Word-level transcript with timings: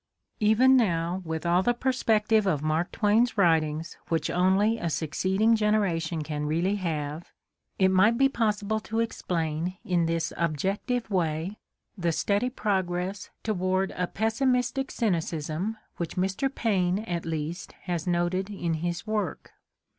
Even 0.39 0.75
now, 0.75 1.21
with 1.23 1.45
all 1.45 1.61
the 1.61 1.75
perspective 1.75 2.47
of 2.47 2.63
Mark 2.63 2.91
Twain's 2.91 3.37
writings 3.37 3.97
which 4.07 4.31
only 4.31 4.79
a 4.79 4.89
succeeding 4.89 5.55
generation 5.55 6.23
can 6.23 6.47
really 6.47 6.77
have, 6.77 7.31
it 7.77 7.89
might 7.91 8.17
be 8.17 8.27
possible 8.27 8.79
to 8.79 8.99
explain 8.99 9.77
in 9.85 10.07
this 10.07 10.33
objective 10.37 11.07
way 11.11 11.59
the 11.95 12.11
steady 12.11 12.49
progress 12.49 13.29
toward 13.43 13.91
a 13.91 14.07
pessimistic 14.07 14.89
cynicism 14.89 15.53
Mark 15.53 15.73
Twain's 16.09 16.15
Despair 16.15 16.15
7 16.15 16.23
which 16.23 16.33
Mr. 16.33 16.55
Paine, 16.55 16.99
at 17.05 17.23
least, 17.23 17.73
has 17.83 18.07
noted 18.07 18.49
in 18.49 18.73
his 18.81 19.05
work. 19.05 19.51